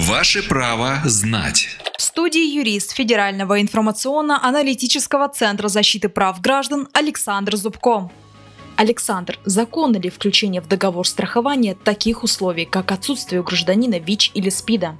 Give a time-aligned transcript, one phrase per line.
[0.00, 1.70] Ваше право знать.
[1.98, 8.08] В студии юрист Федерального информационно-аналитического центра защиты прав граждан Александр Зубко.
[8.76, 14.50] Александр, законно ли включение в договор страхования таких условий, как отсутствие у гражданина ВИЧ или
[14.50, 14.96] СПИДа?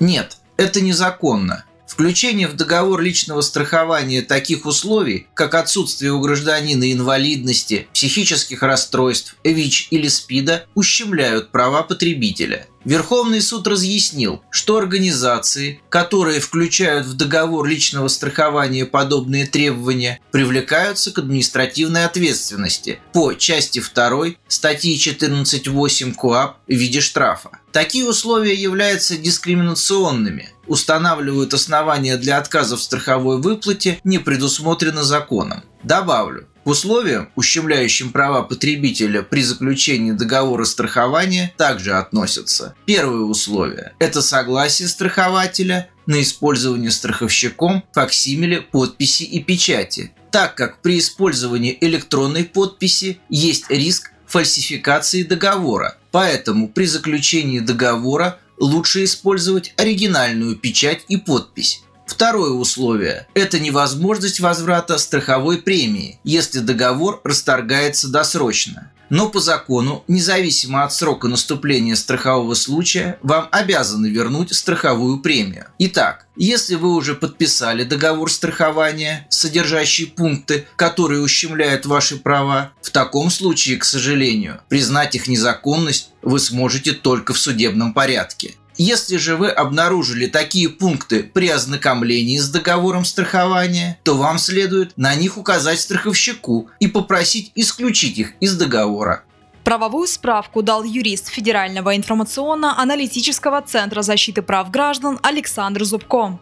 [0.00, 1.64] Нет, это незаконно.
[1.86, 9.88] Включение в договор личного страхования таких условий, как отсутствие у гражданина инвалидности, психических расстройств, ВИЧ
[9.92, 18.08] или СПИДа, ущемляют права потребителя– Верховный суд разъяснил, что организации, которые включают в договор личного
[18.08, 27.02] страхования подобные требования, привлекаются к административной ответственности по части 2 статьи 14.8 КОАП в виде
[27.02, 27.50] штрафа.
[27.72, 35.62] Такие условия являются дискриминационными, устанавливают основания для отказа в страховой выплате, не предусмотрено законом.
[35.82, 42.74] Добавлю, к условиям, ущемляющим права потребителя при заключении договора страхования, также относятся.
[42.84, 50.98] Первое условие– это согласие страхователя на использование страховщиком факсимиле подписи и печати, так как при
[50.98, 55.96] использовании электронной подписи есть риск фальсификации договора.
[56.10, 61.80] Поэтому при заключении договора лучше использовать оригинальную печать и подпись.
[62.08, 68.90] Второе условие– это невозможность возврата страховой премии, если договор расторгается досрочно.
[69.10, 75.66] Но по закону, независимо от срока наступления страхового случая, вам обязаны вернуть страховую премию.
[75.78, 83.30] Итак, если вы уже подписали договор страхования, содержащий пункты, которые ущемляют ваши права, в таком
[83.30, 88.54] случае, к сожалению, признать их незаконность вы сможете только в судебном порядке.
[88.80, 95.16] Если же вы обнаружили такие пункты при ознакомлении с договором страхования, то вам следует на
[95.16, 99.24] них указать страховщику и попросить исключить их из договора.
[99.64, 106.38] Правовую справку дал юрист Федерального информационно-аналитического центра защиты прав граждан Александр Зубко.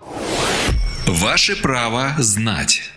[1.07, 2.83] Ваше право знать.